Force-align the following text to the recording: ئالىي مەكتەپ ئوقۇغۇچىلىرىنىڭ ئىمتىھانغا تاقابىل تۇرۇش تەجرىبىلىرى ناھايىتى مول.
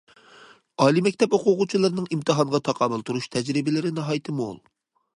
ئالىي 0.85 1.03
مەكتەپ 1.07 1.35
ئوقۇغۇچىلىرىنىڭ 1.39 2.09
ئىمتىھانغا 2.17 2.63
تاقابىل 2.71 3.07
تۇرۇش 3.11 3.31
تەجرىبىلىرى 3.37 3.97
ناھايىتى 4.01 4.39
مول. 4.43 4.61